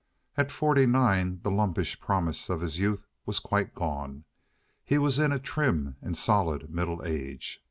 At 0.35 0.51
forty 0.51 0.87
nine 0.87 1.41
the 1.43 1.51
lumpish 1.51 1.99
promise 1.99 2.49
of 2.49 2.61
his 2.61 2.79
youth 2.79 3.05
was 3.27 3.37
quite 3.37 3.75
gone. 3.75 4.23
He 4.83 4.97
was 4.97 5.19
in 5.19 5.31
a 5.31 5.37
trim 5.37 5.95
and 6.01 6.17
solid 6.17 6.71
middle 6.73 7.03
age. 7.05 7.59